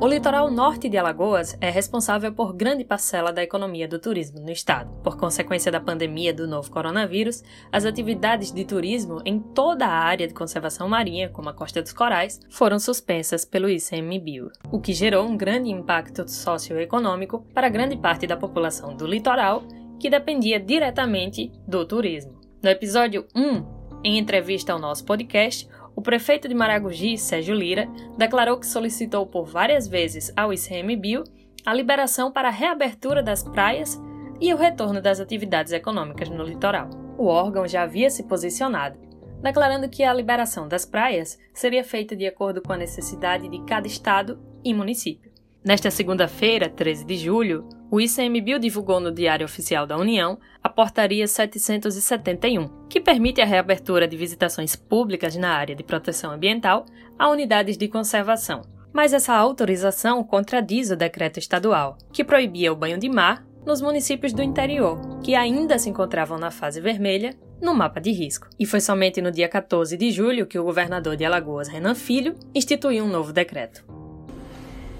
O 0.04 0.06
litoral 0.06 0.50
norte 0.50 0.86
de 0.86 0.98
Alagoas 0.98 1.56
é 1.62 1.70
responsável 1.70 2.30
por 2.30 2.52
grande 2.52 2.84
parcela 2.84 3.32
da 3.32 3.42
economia 3.42 3.88
do 3.88 3.98
turismo 3.98 4.38
no 4.38 4.50
estado. 4.50 4.92
Por 5.02 5.16
consequência 5.16 5.72
da 5.72 5.80
pandemia 5.80 6.30
do 6.30 6.46
novo 6.46 6.70
coronavírus, 6.70 7.42
as 7.72 7.86
atividades 7.86 8.52
de 8.52 8.66
turismo 8.66 9.22
em 9.24 9.40
toda 9.40 9.86
a 9.86 9.90
área 9.90 10.28
de 10.28 10.34
conservação 10.34 10.86
marinha, 10.90 11.30
como 11.30 11.48
a 11.48 11.54
Costa 11.54 11.80
dos 11.80 11.94
Corais, 11.94 12.38
foram 12.50 12.78
suspensas 12.78 13.46
pelo 13.46 13.66
ICMBio, 13.66 14.50
o 14.70 14.78
que 14.78 14.92
gerou 14.92 15.26
um 15.26 15.38
grande 15.38 15.70
impacto 15.70 16.30
socioeconômico 16.30 17.40
para 17.54 17.70
grande 17.70 17.96
parte 17.96 18.26
da 18.26 18.36
população 18.36 18.94
do 18.94 19.06
litoral 19.06 19.62
que 19.98 20.10
dependia 20.10 20.60
diretamente 20.60 21.50
do 21.66 21.82
turismo. 21.86 22.38
No 22.62 22.68
episódio 22.68 23.26
1, 23.34 23.84
em 24.04 24.18
entrevista 24.18 24.70
ao 24.70 24.78
nosso 24.78 25.02
podcast, 25.06 25.66
o 25.96 26.02
prefeito 26.02 26.48
de 26.48 26.54
Maragogi, 26.54 27.16
Sérgio 27.16 27.54
Lira, 27.54 27.88
declarou 28.16 28.58
que 28.58 28.66
solicitou 28.66 29.26
por 29.26 29.46
várias 29.46 29.86
vezes 29.86 30.32
ao 30.36 30.52
ICMBio 30.52 31.24
a 31.64 31.72
liberação 31.72 32.30
para 32.30 32.48
a 32.48 32.52
reabertura 32.52 33.22
das 33.22 33.42
praias 33.42 34.00
e 34.40 34.52
o 34.52 34.56
retorno 34.56 35.00
das 35.00 35.20
atividades 35.20 35.72
econômicas 35.72 36.28
no 36.28 36.42
litoral. 36.42 36.90
O 37.16 37.26
órgão 37.26 37.66
já 37.66 37.82
havia 37.82 38.10
se 38.10 38.24
posicionado, 38.24 38.98
declarando 39.40 39.88
que 39.88 40.02
a 40.02 40.12
liberação 40.12 40.66
das 40.66 40.84
praias 40.84 41.38
seria 41.52 41.84
feita 41.84 42.16
de 42.16 42.26
acordo 42.26 42.60
com 42.60 42.72
a 42.72 42.76
necessidade 42.76 43.48
de 43.48 43.64
cada 43.64 43.86
estado 43.86 44.38
e 44.64 44.74
município. 44.74 45.32
Nesta 45.64 45.90
segunda-feira, 45.90 46.68
13 46.68 47.04
de 47.06 47.16
julho, 47.16 47.66
o 47.94 48.00
ICMBio 48.00 48.58
divulgou 48.58 48.98
no 48.98 49.12
Diário 49.12 49.44
Oficial 49.46 49.86
da 49.86 49.96
União 49.96 50.36
a 50.60 50.68
Portaria 50.68 51.28
771, 51.28 52.88
que 52.88 53.00
permite 53.00 53.40
a 53.40 53.44
reabertura 53.44 54.08
de 54.08 54.16
visitações 54.16 54.74
públicas 54.74 55.36
na 55.36 55.50
área 55.50 55.76
de 55.76 55.84
proteção 55.84 56.32
ambiental 56.32 56.86
a 57.16 57.30
unidades 57.30 57.78
de 57.78 57.86
conservação. 57.86 58.62
Mas 58.92 59.12
essa 59.12 59.32
autorização 59.32 60.24
contradiz 60.24 60.90
o 60.90 60.96
decreto 60.96 61.38
estadual, 61.38 61.96
que 62.12 62.24
proibia 62.24 62.72
o 62.72 62.76
banho 62.76 62.98
de 62.98 63.08
mar 63.08 63.46
nos 63.64 63.80
municípios 63.80 64.32
do 64.32 64.42
interior, 64.42 65.20
que 65.22 65.36
ainda 65.36 65.78
se 65.78 65.88
encontravam 65.88 66.36
na 66.36 66.50
fase 66.50 66.80
vermelha 66.80 67.36
no 67.62 67.76
mapa 67.76 68.00
de 68.00 68.10
risco. 68.10 68.48
E 68.58 68.66
foi 68.66 68.80
somente 68.80 69.22
no 69.22 69.30
dia 69.30 69.48
14 69.48 69.96
de 69.96 70.10
julho 70.10 70.48
que 70.48 70.58
o 70.58 70.64
governador 70.64 71.14
de 71.14 71.24
Alagoas, 71.24 71.68
Renan 71.68 71.94
Filho, 71.94 72.34
instituiu 72.52 73.04
um 73.04 73.08
novo 73.08 73.32
decreto. 73.32 73.84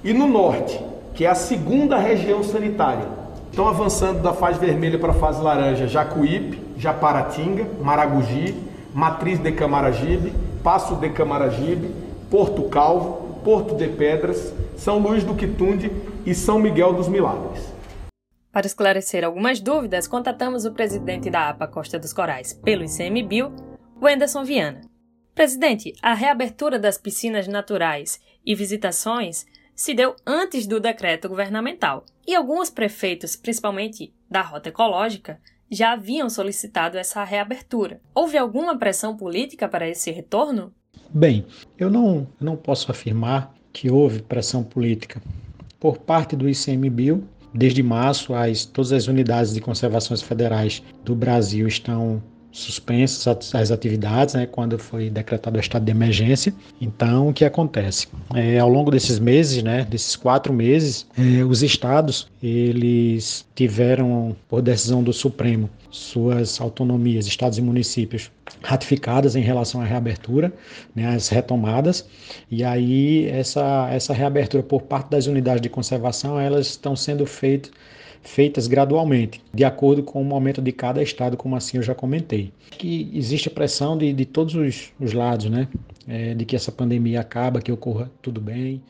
E 0.05 0.13
no 0.13 0.29
norte, 0.29 0.79
que 1.15 1.25
é 1.25 1.29
a 1.29 1.35
segunda 1.35 1.97
região 1.97 2.43
sanitária, 2.43 3.07
estão 3.49 3.69
avançando 3.69 4.21
da 4.21 4.33
fase 4.33 4.59
vermelha 4.59 4.99
para 4.99 5.13
a 5.13 5.15
fase 5.15 5.41
laranja 5.41 5.87
Jacuípe, 5.87 6.61
Japaratinga, 6.77 7.67
Maragogi, 7.81 8.55
Matriz 8.93 9.39
de 9.39 9.53
Camaragibe, 9.53 10.33
Passo 10.63 10.97
de 10.97 11.09
Camaragibe, 11.11 11.95
Porto 12.29 12.65
Calvo, 12.65 13.39
Porto 13.45 13.77
de 13.77 13.87
Pedras, 13.87 14.53
São 14.77 14.99
Luís 14.99 15.23
do 15.23 15.35
Quitunde 15.35 15.91
e 16.27 16.35
São 16.35 16.59
Miguel 16.59 16.95
dos 16.95 17.07
Milagres. 17.07 17.73
Para 18.51 18.67
esclarecer 18.67 19.25
algumas 19.25 19.61
dúvidas, 19.61 20.09
contatamos 20.09 20.65
o 20.65 20.73
presidente 20.73 21.31
da 21.31 21.49
APA 21.49 21.69
Costa 21.69 21.99
dos 21.99 22.13
Corais 22.13 22.53
pelo 22.53 22.85
ICMBio, 22.85 23.53
Wenderson 24.01 24.45
Viana. 24.45 24.81
Presidente, 25.35 25.93
a 26.01 26.15
reabertura 26.15 26.79
das 26.79 26.97
piscinas 26.97 27.49
naturais 27.49 28.21
e 28.47 28.55
visitações 28.55 29.45
se 29.75 29.95
deu 29.95 30.15
antes 30.27 30.67
do 30.67 30.81
decreto 30.81 31.29
governamental, 31.29 32.05
e 32.27 32.35
alguns 32.35 32.71
prefeitos, 32.71 33.37
principalmente 33.37 34.13
da 34.31 34.41
Rota 34.41 34.69
Ecológica, 34.69 35.41
já 35.71 35.93
haviam 35.93 36.31
solicitado 36.31 36.97
essa 36.97 37.25
reabertura. 37.25 38.01
Houve 38.15 38.39
alguma 38.39 38.79
pressão 38.79 39.17
política 39.17 39.69
para 39.69 39.89
esse 39.89 40.11
retorno? 40.11 40.73
Bem, 41.11 41.45
eu 41.79 41.91
não, 41.91 42.27
não 42.41 42.57
posso 42.57 42.91
afirmar 42.91 43.55
que 43.73 43.91
houve 43.91 44.23
pressão 44.23 44.63
política. 44.63 45.21
Por 45.81 45.99
parte 45.99 46.37
do 46.37 46.49
ICMBio, 46.49 47.29
desde 47.53 47.83
março, 47.83 48.35
as, 48.35 48.65
todas 48.65 48.93
as 48.93 49.07
unidades 49.07 49.53
de 49.53 49.61
conservações 49.61 50.23
federais 50.23 50.83
do 51.05 51.15
Brasil 51.15 51.67
estão 51.67 52.23
suspensas 52.55 53.53
as 53.53 53.73
atividades, 53.73 54.35
né, 54.35 54.47
quando 54.47 54.79
foi 54.79 55.11
decretado 55.11 55.57
o 55.57 55.61
estado 55.61 55.85
de 55.85 55.91
emergência. 55.91 56.55
Então, 56.81 57.29
o 57.29 57.33
que 57.33 57.45
acontece? 57.45 58.07
É, 58.33 58.61
ao 58.61 58.69
longo 58.69 58.93
desses 58.93 59.19
meses, 59.19 59.61
né, 59.61 59.85
desses 59.85 60.15
quatro 60.15 60.53
meses, 60.53 61.05
é, 61.19 61.45
os 61.45 61.65
estados 61.65 62.29
eles 62.41 63.45
tiveram, 63.57 64.37
por 64.49 64.63
decisão 64.63 65.03
do 65.03 65.13
Supremo, 65.13 65.69
suas 65.91 66.61
autonomias, 66.61 67.27
estados 67.27 67.59
e 67.59 67.63
municípios, 67.63 68.31
ratificadas 68.63 69.35
em 69.35 69.41
relação 69.41 69.81
à 69.81 69.85
reabertura, 69.85 70.53
né, 70.95 71.09
as 71.09 71.29
retomadas, 71.29 72.07
e 72.49 72.63
aí 72.63 73.27
essa, 73.31 73.89
essa 73.91 74.15
reabertura 74.15 74.63
por 74.63 74.83
parte 74.83 75.11
das 75.11 75.27
unidades 75.27 75.61
de 75.61 75.69
conservação, 75.69 76.39
elas 76.39 76.69
estão 76.69 76.95
sendo 76.95 77.27
feitas 77.27 77.73
feitas 78.25 78.67
gradualmente, 78.67 79.43
de 79.53 79.65
acordo 79.65 80.03
com 80.03 80.21
o 80.21 80.25
momento 80.25 80.61
de 80.61 80.73
cada 80.73 81.03
estado, 81.03 81.37
como 81.37 81.55
assim 81.55 81.77
eu 81.77 81.83
já 81.83 81.95
comentei. 81.95 82.53
Que 82.71 83.11
existe 83.15 83.49
a 83.49 83.53
pressão 83.53 83.97
de, 83.97 84.13
de 84.13 84.25
todos 84.25 84.55
os, 84.55 84.93
os 84.99 85.13
lados, 85.13 85.49
né? 85.49 85.69
É, 86.09 86.35
de 86.35 86.45
que 86.45 86.57
essa 86.57 86.73
pandemia 86.73 87.21
acaba, 87.21 87.61
que 87.61 87.73
ocorra 87.73 88.11
tudo 88.21 88.41
bem. 88.41 88.83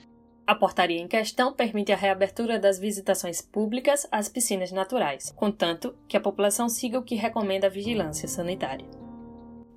A 0.47 0.55
portaria 0.55 1.01
em 1.01 1.09
questão 1.09 1.53
permite 1.53 1.91
a 1.93 1.97
reabertura 1.97 2.59
das 2.59 2.79
visitações 2.79 3.41
públicas 3.41 4.07
às 4.13 4.29
piscinas 4.29 4.73
naturais, 4.73 5.33
contanto 5.35 5.95
que 6.07 6.17
a 6.17 6.21
população 6.21 6.69
siga 6.69 6.99
o 6.99 7.03
que 7.03 7.15
recomenda 7.15 7.67
a 7.67 7.71
vigilância 7.71 8.29
sanitária. 8.29 9.04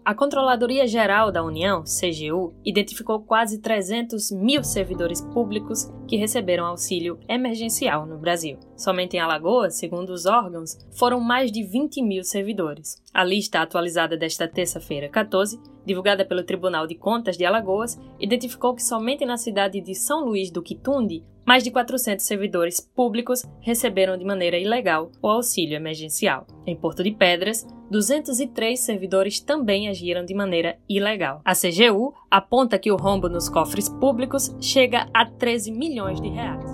A 0.07 0.15
Controladoria 0.15 0.87
Geral 0.87 1.33
da 1.33 1.43
União, 1.43 1.83
CGU, 1.83 2.53
identificou 2.63 3.19
quase 3.19 3.59
300 3.59 4.31
mil 4.31 4.63
servidores 4.63 5.19
públicos 5.19 5.91
que 6.07 6.15
receberam 6.15 6.65
auxílio 6.65 7.19
emergencial 7.27 8.05
no 8.05 8.17
Brasil. 8.17 8.57
Somente 8.77 9.17
em 9.17 9.19
Alagoas, 9.19 9.75
segundo 9.75 10.11
os 10.11 10.25
órgãos, 10.25 10.77
foram 10.97 11.19
mais 11.19 11.51
de 11.51 11.61
20 11.61 12.01
mil 12.01 12.23
servidores. 12.23 13.03
A 13.13 13.21
lista 13.21 13.59
atualizada 13.59 14.15
desta 14.15 14.47
terça-feira, 14.47 15.09
14, 15.09 15.59
divulgada 15.85 16.23
pelo 16.23 16.45
Tribunal 16.45 16.87
de 16.87 16.95
Contas 16.95 17.37
de 17.37 17.43
Alagoas, 17.43 17.99
identificou 18.17 18.73
que 18.73 18.83
somente 18.83 19.25
na 19.25 19.35
cidade 19.35 19.81
de 19.81 19.93
São 19.93 20.23
Luís 20.23 20.49
do 20.49 20.63
Quitunde, 20.63 21.21
mais 21.47 21.63
de 21.63 21.71
400 21.71 22.25
servidores 22.25 22.81
públicos 22.81 23.45
receberam 23.61 24.17
de 24.17 24.25
maneira 24.25 24.57
ilegal 24.57 25.09
o 25.21 25.29
auxílio 25.29 25.77
emergencial. 25.77 26.45
Em 26.65 26.75
Porto 26.75 27.01
de 27.01 27.11
Pedras, 27.11 27.65
203 27.89 28.77
servidores 28.77 29.39
também 29.39 29.87
agiram 29.87 30.25
de 30.25 30.33
maneira 30.33 30.77
ilegal. 30.89 31.39
A 31.45 31.53
CGU 31.53 32.13
aponta 32.29 32.77
que 32.77 32.91
o 32.91 32.97
rombo 32.97 33.29
nos 33.29 33.47
cofres 33.47 33.87
públicos 33.87 34.53
chega 34.59 35.07
a 35.13 35.25
13 35.25 35.71
milhões 35.71 36.19
de 36.19 36.27
reais. 36.27 36.69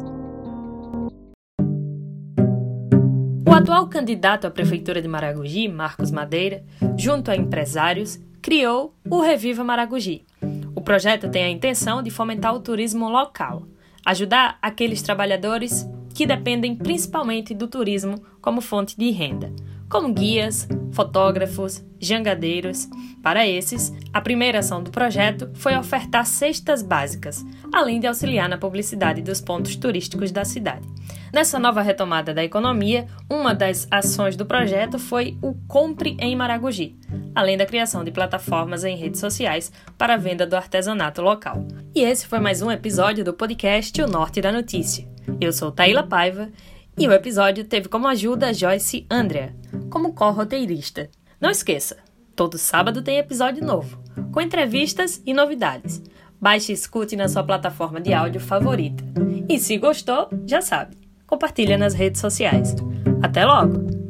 O 3.48 3.52
atual 3.54 3.88
candidato 3.88 4.48
à 4.48 4.50
prefeitura 4.50 5.00
de 5.00 5.08
Maragogi, 5.08 5.68
Marcos 5.68 6.10
Madeira, 6.10 6.66
junto 6.98 7.30
a 7.30 7.36
empresários, 7.36 8.20
criou 8.42 8.96
o 9.08 9.22
Reviva 9.22 9.64
Maragogi. 9.64 10.26
O 10.76 10.82
projeto 10.82 11.30
tem 11.30 11.44
a 11.44 11.50
intenção 11.50 12.02
de 12.02 12.10
fomentar 12.10 12.56
o 12.56 12.60
turismo 12.60 13.08
local, 13.08 13.68
ajudar 14.06 14.58
aqueles 14.62 15.02
trabalhadores 15.02 15.88
que 16.14 16.26
dependem 16.26 16.76
principalmente 16.76 17.54
do 17.54 17.68
turismo 17.68 18.22
como 18.42 18.62
fonte 18.62 18.98
de 18.98 19.10
renda 19.12 19.52
como 19.94 20.12
guias, 20.12 20.68
fotógrafos, 20.92 21.86
jangadeiros. 22.00 22.90
Para 23.22 23.48
esses, 23.48 23.94
a 24.12 24.20
primeira 24.20 24.58
ação 24.58 24.82
do 24.82 24.90
projeto 24.90 25.52
foi 25.54 25.78
ofertar 25.78 26.26
cestas 26.26 26.82
básicas, 26.82 27.46
além 27.72 28.00
de 28.00 28.08
auxiliar 28.08 28.50
na 28.50 28.58
publicidade 28.58 29.22
dos 29.22 29.40
pontos 29.40 29.76
turísticos 29.76 30.32
da 30.32 30.44
cidade. 30.44 30.88
Nessa 31.32 31.60
nova 31.60 31.84
retomada 31.84 32.34
da 32.34 32.44
economia, 32.44 33.06
uma 33.30 33.54
das 33.54 33.88
ações 33.92 34.36
do 34.36 34.48
projeto 34.48 34.98
foi 34.98 35.38
o 35.44 35.54
Compre 35.68 36.18
em 36.20 36.36
Maragogi, 36.36 36.96
além 37.36 37.58
da 37.58 37.66
criação 37.66 38.04
de 38.04 38.12
plataformas 38.12 38.84
em 38.84 38.96
redes 38.96 39.20
sociais 39.20 39.72
para 39.98 40.16
a 40.16 40.18
venda 40.18 40.46
do 40.46 40.56
artesanato 40.56 41.22
local. 41.22 41.66
E 41.96 42.02
esse 42.02 42.28
foi 42.28 42.40
mais 42.40 42.62
um 42.62 42.72
episódio 42.72 43.24
do 43.24 43.34
podcast 43.34 44.02
O 44.02 44.08
Norte 44.08 44.42
da 44.42 44.52
Notícia. 44.52 45.08
Eu 45.40 45.52
sou 45.52 45.72
Taila 45.72 46.04
Paiva 46.04 46.50
e 46.98 47.08
o 47.08 47.12
episódio 47.12 47.64
teve 47.64 47.90
como 47.90 48.08
ajuda 48.08 48.54
Joyce 48.54 49.06
Andrea, 49.10 49.56
como 49.90 50.14
co-roteirista. 50.14 51.10
Não 51.40 51.50
esqueça, 51.50 51.98
todo 52.36 52.58
sábado 52.58 53.02
tem 53.02 53.18
episódio 53.18 53.66
novo, 53.66 54.02
com 54.32 54.42
entrevistas 54.42 55.22
e 55.26 55.34
novidades. 55.34 56.02
Baixe 56.40 56.72
e 56.72 56.76
escute 56.76 57.16
na 57.16 57.30
sua 57.30 57.44
plataforma 57.44 58.02
de 58.02 58.14
áudio 58.14 58.42
favorita. 58.42 59.04
E 59.48 59.58
se 59.58 59.78
gostou, 59.78 60.30
já 60.46 60.62
sabe, 60.62 60.98
compartilha 61.26 61.78
nas 61.78 61.94
redes 61.94 62.20
sociais. 62.20 62.76
Até 63.22 63.46
logo! 63.46 64.03